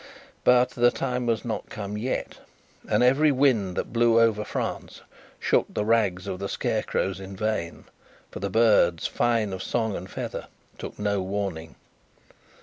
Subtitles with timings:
[0.43, 2.39] But, the time was not come yet;
[2.89, 5.03] and every wind that blew over France
[5.39, 7.83] shook the rags of the scarecrows in vain,
[8.31, 10.47] for the birds, fine of song and feather,
[10.79, 11.75] took no warning.